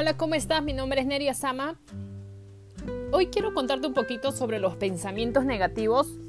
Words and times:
Hola, 0.00 0.16
¿cómo 0.16 0.36
estás? 0.36 0.62
Mi 0.62 0.74
nombre 0.74 1.00
es 1.00 1.08
Neria 1.08 1.34
Sama. 1.34 1.76
Hoy 3.10 3.26
quiero 3.26 3.52
contarte 3.52 3.88
un 3.88 3.94
poquito 3.94 4.30
sobre 4.30 4.60
los 4.60 4.76
pensamientos 4.76 5.44
negativos. 5.44 6.20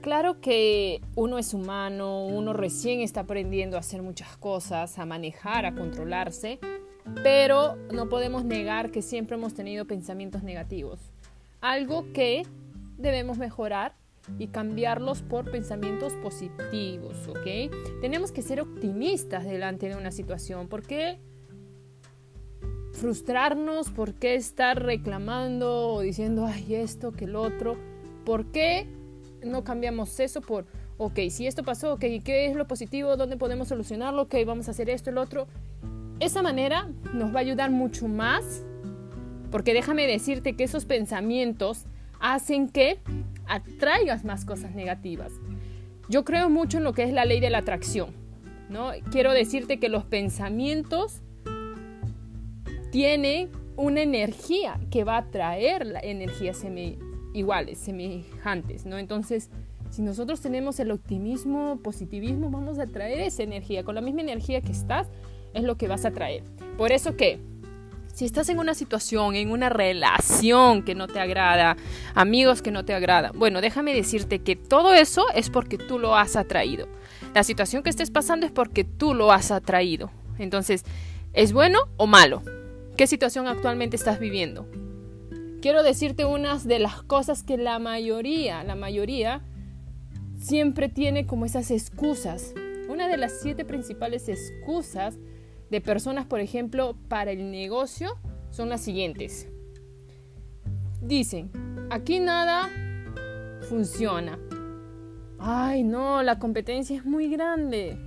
Claro 0.00 0.40
que 0.40 1.00
uno 1.14 1.38
es 1.38 1.54
humano, 1.54 2.26
uno 2.26 2.52
recién 2.52 3.02
está 3.02 3.20
aprendiendo 3.20 3.76
a 3.76 3.80
hacer 3.80 4.02
muchas 4.02 4.36
cosas, 4.38 4.98
a 4.98 5.06
manejar, 5.06 5.64
a 5.64 5.76
controlarse, 5.76 6.58
pero 7.22 7.76
no 7.92 8.08
podemos 8.08 8.44
negar 8.44 8.90
que 8.90 9.00
siempre 9.00 9.36
hemos 9.36 9.54
tenido 9.54 9.84
pensamientos 9.84 10.42
negativos. 10.42 10.98
Algo 11.60 12.12
que 12.12 12.42
debemos 12.98 13.38
mejorar 13.38 13.94
y 14.40 14.48
cambiarlos 14.48 15.22
por 15.22 15.52
pensamientos 15.52 16.14
positivos, 16.14 17.28
¿ok? 17.28 18.00
Tenemos 18.00 18.32
que 18.32 18.42
ser 18.42 18.60
optimistas 18.60 19.44
delante 19.44 19.88
de 19.88 19.94
una 19.94 20.10
situación. 20.10 20.66
¿Por 20.66 20.82
qué 20.82 21.20
frustrarnos? 22.94 23.90
¿Por 23.90 24.14
qué 24.14 24.34
estar 24.34 24.82
reclamando 24.82 25.88
o 25.94 26.00
diciendo, 26.00 26.46
ay, 26.46 26.74
esto, 26.74 27.12
que 27.12 27.26
el 27.26 27.36
otro? 27.36 27.76
¿Por 28.24 28.46
qué 28.46 28.86
no 29.42 29.64
cambiamos 29.64 30.18
eso 30.20 30.40
por, 30.40 30.66
ok, 30.96 31.18
si 31.28 31.46
esto 31.46 31.62
pasó, 31.62 31.94
ok, 31.94 32.04
¿qué 32.24 32.46
es 32.46 32.56
lo 32.56 32.66
positivo? 32.66 33.16
¿Dónde 33.16 33.36
podemos 33.36 33.68
solucionarlo? 33.68 34.22
Ok, 34.22 34.36
vamos 34.46 34.68
a 34.68 34.70
hacer 34.70 34.88
esto, 34.88 35.10
el 35.10 35.18
otro. 35.18 35.46
Esa 36.20 36.42
manera 36.42 36.88
nos 37.12 37.34
va 37.34 37.38
a 37.38 37.42
ayudar 37.42 37.70
mucho 37.70 38.08
más, 38.08 38.64
porque 39.50 39.74
déjame 39.74 40.06
decirte 40.06 40.56
que 40.56 40.64
esos 40.64 40.84
pensamientos 40.84 41.84
hacen 42.20 42.68
que 42.68 43.00
atraigas 43.46 44.24
más 44.24 44.44
cosas 44.44 44.74
negativas. 44.74 45.32
Yo 46.08 46.24
creo 46.24 46.48
mucho 46.48 46.78
en 46.78 46.84
lo 46.84 46.92
que 46.92 47.02
es 47.02 47.12
la 47.12 47.24
ley 47.24 47.40
de 47.40 47.50
la 47.50 47.58
atracción. 47.58 48.24
¿no? 48.68 48.92
Quiero 49.10 49.32
decirte 49.32 49.78
que 49.78 49.88
los 49.88 50.04
pensamientos 50.04 51.20
tienen 52.94 53.50
una 53.76 54.02
energía 54.02 54.78
que 54.88 55.02
va 55.02 55.16
a 55.16 55.18
atraer 55.18 55.84
la 55.84 55.98
energías 55.98 56.64
iguales, 57.32 57.78
semejantes. 57.78 58.86
¿no? 58.86 58.98
Entonces, 58.98 59.50
si 59.90 60.00
nosotros 60.00 60.40
tenemos 60.40 60.78
el 60.78 60.92
optimismo, 60.92 61.80
positivismo, 61.82 62.50
vamos 62.50 62.78
a 62.78 62.84
atraer 62.84 63.18
esa 63.18 63.42
energía. 63.42 63.82
Con 63.82 63.96
la 63.96 64.00
misma 64.00 64.20
energía 64.20 64.60
que 64.60 64.70
estás, 64.70 65.08
es 65.54 65.64
lo 65.64 65.76
que 65.76 65.88
vas 65.88 66.04
a 66.04 66.08
atraer. 66.10 66.44
Por 66.78 66.92
eso 66.92 67.16
que 67.16 67.40
si 68.12 68.26
estás 68.26 68.48
en 68.48 68.60
una 68.60 68.74
situación, 68.74 69.34
en 69.34 69.50
una 69.50 69.70
relación 69.70 70.84
que 70.84 70.94
no 70.94 71.08
te 71.08 71.18
agrada, 71.18 71.76
amigos 72.14 72.62
que 72.62 72.70
no 72.70 72.84
te 72.84 72.94
agradan, 72.94 73.36
bueno, 73.36 73.60
déjame 73.60 73.92
decirte 73.92 74.38
que 74.38 74.54
todo 74.54 74.94
eso 74.94 75.26
es 75.34 75.50
porque 75.50 75.78
tú 75.78 75.98
lo 75.98 76.14
has 76.14 76.36
atraído. 76.36 76.86
La 77.34 77.42
situación 77.42 77.82
que 77.82 77.90
estés 77.90 78.12
pasando 78.12 78.46
es 78.46 78.52
porque 78.52 78.84
tú 78.84 79.14
lo 79.14 79.32
has 79.32 79.50
atraído. 79.50 80.12
Entonces, 80.38 80.84
¿es 81.32 81.52
bueno 81.52 81.80
o 81.96 82.06
malo? 82.06 82.40
¿Qué 82.96 83.08
situación 83.08 83.48
actualmente 83.48 83.96
estás 83.96 84.20
viviendo? 84.20 84.68
Quiero 85.60 85.82
decirte 85.82 86.24
unas 86.24 86.64
de 86.64 86.78
las 86.78 87.02
cosas 87.02 87.42
que 87.42 87.56
la 87.56 87.80
mayoría, 87.80 88.62
la 88.62 88.76
mayoría, 88.76 89.42
siempre 90.38 90.88
tiene 90.88 91.26
como 91.26 91.44
esas 91.44 91.72
excusas. 91.72 92.54
Una 92.88 93.08
de 93.08 93.16
las 93.16 93.40
siete 93.40 93.64
principales 93.64 94.28
excusas 94.28 95.18
de 95.70 95.80
personas, 95.80 96.26
por 96.26 96.38
ejemplo, 96.38 96.96
para 97.08 97.32
el 97.32 97.50
negocio 97.50 98.16
son 98.50 98.68
las 98.68 98.82
siguientes. 98.82 99.48
Dicen, 101.00 101.50
aquí 101.90 102.20
nada 102.20 102.70
funciona. 103.68 104.38
Ay, 105.40 105.82
no, 105.82 106.22
la 106.22 106.38
competencia 106.38 106.96
es 106.96 107.04
muy 107.04 107.28
grande. 107.28 107.98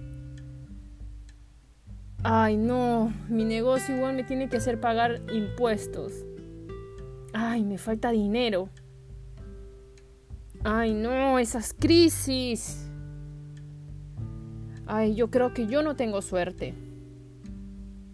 Ay, 2.23 2.57
no, 2.57 3.13
mi 3.29 3.45
negocio 3.45 3.95
igual 3.95 4.15
me 4.15 4.23
tiene 4.23 4.49
que 4.49 4.57
hacer 4.57 4.79
pagar 4.79 5.21
impuestos. 5.31 6.13
Ay, 7.33 7.63
me 7.63 7.77
falta 7.77 8.11
dinero. 8.11 8.69
Ay, 10.63 10.93
no, 10.93 11.39
esas 11.39 11.73
crisis. 11.73 12.89
Ay, 14.87 15.15
yo 15.15 15.29
creo 15.29 15.53
que 15.53 15.67
yo 15.67 15.83
no 15.83 15.95
tengo 15.95 16.21
suerte. 16.21 16.73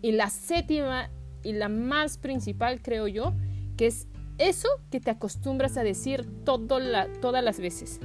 Y 0.01 0.11
la 0.11 0.29
séptima 0.29 1.09
y 1.41 1.53
la 1.53 1.69
más 1.69 2.17
principal, 2.17 2.81
creo 2.81 3.07
yo, 3.07 3.33
que 3.77 3.87
es 3.87 4.07
eso 4.37 4.67
que 4.91 4.99
te 4.99 5.11
acostumbras 5.11 5.77
a 5.77 5.83
decir 5.83 6.27
todas 6.43 7.43
las 7.43 7.59
veces. 7.59 8.01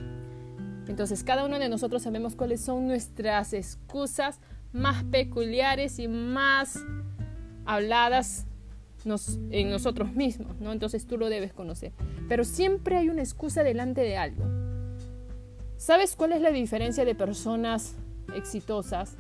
Entonces, 0.87 1.25
cada 1.25 1.45
uno 1.45 1.59
de 1.59 1.69
nosotros 1.69 2.03
sabemos 2.03 2.37
cuáles 2.37 2.61
son 2.61 2.87
nuestras 2.87 3.53
excusas 3.53 4.41
más 4.73 5.05
peculiares 5.05 5.99
y 5.99 6.09
más 6.09 6.79
habladas 7.65 8.47
en 9.51 9.71
nosotros 9.71 10.13
mismos, 10.13 10.61
¿no? 10.61 10.73
Entonces 10.73 11.07
tú 11.07 11.17
lo 11.17 11.29
debes 11.29 11.53
conocer. 11.53 11.93
Pero 12.29 12.45
siempre 12.45 12.97
hay 12.97 13.09
una 13.09 13.23
excusa 13.23 13.63
delante 13.63 14.03
de 14.03 14.17
algo. 14.17 14.45
¿Sabes 15.77 16.17
cuál 16.17 16.33
es 16.33 16.41
la 16.41 16.51
diferencia 16.51 17.05
de 17.05 17.15
personas 17.15 17.95
exitosas 18.35 19.17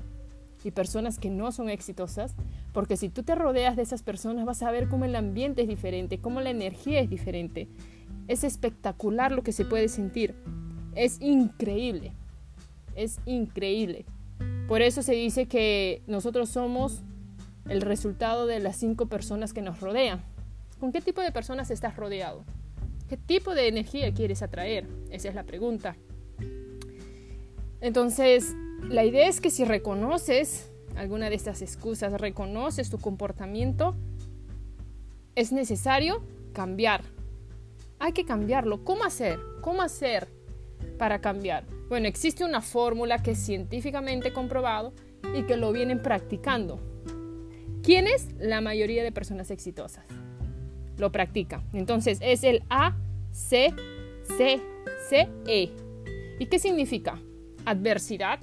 y 0.64 0.72
personas 0.72 1.19
que 1.19 1.31
no 1.31 1.53
son 1.53 1.70
exitosas? 1.70 2.34
Porque 2.72 2.97
si 2.97 3.09
tú 3.09 3.22
te 3.22 3.34
rodeas 3.34 3.76
de 3.76 3.82
esas 3.82 4.03
personas 4.03 4.44
vas 4.44 4.62
a 4.62 4.70
ver 4.70 4.88
cómo 4.88 5.04
el 5.04 5.15
ambiente 5.15 5.62
es 5.62 5.69
diferente, 5.69 6.19
cómo 6.19 6.41
la 6.41 6.50
energía 6.50 7.00
es 7.00 7.09
diferente. 7.09 7.69
Es 8.26 8.44
espectacular 8.44 9.32
lo 9.32 9.42
que 9.42 9.53
se 9.53 9.65
puede 9.65 9.88
sentir. 9.88 10.34
Es 10.94 11.20
increíble. 11.20 12.12
Es 12.97 13.20
increíble. 13.25 14.04
Por 14.68 14.82
eso 14.82 15.02
se 15.02 15.14
dice 15.14 15.46
que 15.46 16.02
nosotros 16.06 16.50
somos 16.50 17.02
el 17.70 17.80
resultado 17.80 18.46
de 18.46 18.60
las 18.60 18.76
cinco 18.76 19.06
personas 19.06 19.54
que 19.54 19.62
nos 19.62 19.80
rodean. 19.80 20.22
¿Con 20.78 20.92
qué 20.92 21.00
tipo 21.00 21.22
de 21.22 21.32
personas 21.32 21.70
estás 21.70 21.96
rodeado? 21.96 22.44
¿Qué 23.08 23.16
tipo 23.16 23.54
de 23.54 23.68
energía 23.68 24.12
quieres 24.12 24.42
atraer? 24.42 24.86
Esa 25.10 25.30
es 25.30 25.34
la 25.34 25.44
pregunta. 25.44 25.96
Entonces, 27.80 28.54
la 28.82 29.06
idea 29.06 29.26
es 29.26 29.40
que 29.40 29.50
si 29.50 29.64
reconoces 29.64 30.70
alguna 30.96 31.30
de 31.30 31.36
estas 31.36 31.62
excusas, 31.62 32.12
reconoces 32.20 32.90
tu 32.90 32.98
comportamiento, 32.98 33.96
es 35.34 35.50
necesario 35.50 36.22
cambiar. 36.52 37.04
Hay 37.98 38.12
que 38.12 38.26
cambiarlo. 38.26 38.84
¿Cómo 38.84 39.04
hacer? 39.04 39.38
¿Cómo 39.62 39.80
hacer 39.80 40.28
para 40.99 41.21
cambiar? 41.21 41.65
Bueno, 41.89 42.09
existe 42.09 42.44
una 42.44 42.61
fórmula 42.61 43.22
que 43.22 43.31
es 43.33 43.39
científicamente 43.39 44.33
comprobado 44.33 44.93
y 45.34 45.43
que 45.44 45.56
lo 45.56 45.72
vienen 45.72 46.03
practicando. 46.03 46.81
¿Quiénes? 47.83 48.28
La 48.39 48.61
mayoría 48.61 49.03
de 49.03 49.11
personas 49.12 49.50
exitosas. 49.50 50.05
Lo 50.97 51.11
practican. 51.12 51.62
Entonces 51.72 52.19
es 52.21 52.44
el 52.44 52.62
A, 52.69 52.97
C, 53.31 53.72
C, 54.37 54.61
C, 55.09 55.28
E. 55.47 55.71
¿Y 56.39 56.47
qué 56.47 56.59
significa? 56.59 57.19
Adversidad, 57.65 58.41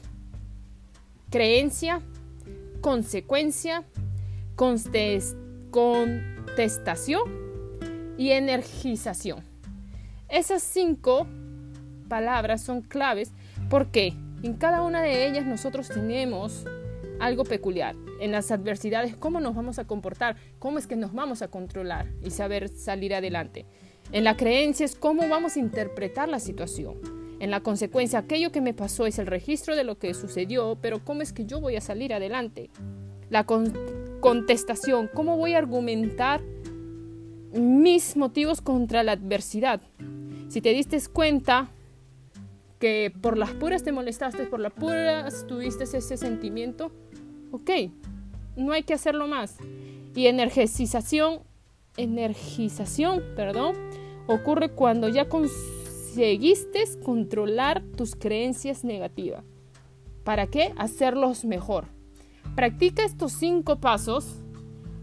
creencia, 1.29 2.01
consecuencia, 2.81 3.83
contestación 4.55 7.21
y 8.17 8.31
energización. 8.31 9.43
Esas 10.29 10.63
cinco 10.63 11.27
palabras 12.07 12.61
son 12.61 12.81
claves 12.81 13.31
porque 13.69 14.13
en 14.43 14.53
cada 14.53 14.83
una 14.83 15.01
de 15.01 15.27
ellas 15.27 15.45
nosotros 15.45 15.89
tenemos 15.89 16.65
algo 17.19 17.43
peculiar. 17.43 17.95
En 18.19 18.31
las 18.31 18.51
adversidades, 18.51 19.15
cómo 19.15 19.39
nos 19.39 19.55
vamos 19.55 19.79
a 19.79 19.85
comportar, 19.85 20.35
cómo 20.59 20.77
es 20.77 20.87
que 20.87 20.95
nos 20.95 21.13
vamos 21.13 21.41
a 21.41 21.47
controlar 21.47 22.07
y 22.23 22.31
saber 22.31 22.69
salir 22.69 23.13
adelante. 23.13 23.65
En 24.11 24.23
la 24.23 24.37
creencia 24.37 24.85
es 24.85 24.95
cómo 24.95 25.27
vamos 25.27 25.55
a 25.55 25.59
interpretar 25.59 26.29
la 26.29 26.39
situación. 26.39 26.95
En 27.39 27.51
la 27.51 27.59
consecuencia, 27.61 28.19
aquello 28.19 28.51
que 28.51 28.61
me 28.61 28.73
pasó 28.73 29.05
es 29.07 29.19
el 29.19 29.27
registro 29.27 29.75
de 29.75 29.83
lo 29.83 29.97
que 29.97 30.13
sucedió, 30.13 30.77
pero 30.81 31.03
¿cómo 31.03 31.21
es 31.21 31.33
que 31.33 31.45
yo 31.45 31.59
voy 31.59 31.75
a 31.75 31.81
salir 31.81 32.13
adelante? 32.13 32.69
La 33.29 33.45
contestación, 33.45 35.09
¿cómo 35.13 35.37
voy 35.37 35.53
a 35.53 35.57
argumentar 35.57 36.41
mis 37.51 38.15
motivos 38.15 38.61
contra 38.61 39.03
la 39.03 39.13
adversidad? 39.13 39.81
Si 40.47 40.61
te 40.61 40.69
diste 40.69 40.97
cuenta 41.11 41.71
que 42.79 43.13
por 43.21 43.37
las 43.37 43.51
puras 43.51 43.83
te 43.83 43.91
molestaste, 43.91 44.45
por 44.45 44.59
las 44.59 44.73
puras 44.73 45.45
tuviste 45.47 45.85
ese 45.85 46.17
sentimiento, 46.17 46.91
ok, 47.51 47.69
no 48.55 48.73
hay 48.73 48.83
que 48.83 48.93
hacerlo 48.93 49.27
más. 49.27 49.57
Y 50.15 50.27
energización, 50.27 51.41
energización, 51.97 53.23
perdón, 53.35 53.75
ocurre 54.27 54.69
cuando 54.69 55.09
ya 55.09 55.27
conseguiste 55.27 56.83
controlar 57.03 57.83
tus 57.95 58.15
creencias 58.15 58.83
negativas. 58.83 59.43
¿Para 60.23 60.47
qué? 60.47 60.73
Hacerlos 60.77 61.45
mejor. 61.45 61.85
Practica 62.55 63.03
estos 63.03 63.33
cinco 63.33 63.79
pasos. 63.79 64.37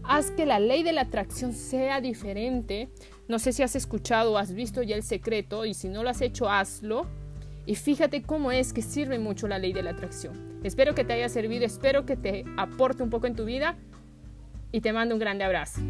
Haz 0.03 0.31
que 0.31 0.45
la 0.45 0.59
ley 0.59 0.83
de 0.83 0.91
la 0.91 1.01
atracción 1.01 1.53
sea 1.53 2.01
diferente. 2.01 2.89
No 3.27 3.39
sé 3.39 3.53
si 3.53 3.63
has 3.63 3.75
escuchado 3.75 4.33
o 4.33 4.37
has 4.37 4.53
visto 4.53 4.83
ya 4.83 4.95
el 4.95 5.03
secreto 5.03 5.65
y 5.65 5.73
si 5.73 5.87
no 5.87 6.03
lo 6.03 6.09
has 6.09 6.21
hecho, 6.21 6.49
hazlo. 6.49 7.07
Y 7.65 7.75
fíjate 7.75 8.21
cómo 8.21 8.51
es 8.51 8.73
que 8.73 8.81
sirve 8.81 9.19
mucho 9.19 9.47
la 9.47 9.57
ley 9.57 9.73
de 9.73 9.83
la 9.83 9.91
atracción. 9.91 10.59
Espero 10.63 10.95
que 10.95 11.03
te 11.03 11.13
haya 11.13 11.29
servido, 11.29 11.65
espero 11.65 12.05
que 12.05 12.17
te 12.17 12.43
aporte 12.57 13.03
un 13.03 13.09
poco 13.09 13.27
en 13.27 13.35
tu 13.35 13.45
vida 13.45 13.77
y 14.71 14.81
te 14.81 14.91
mando 14.91 15.15
un 15.15 15.19
grande 15.19 15.43
abrazo. 15.43 15.81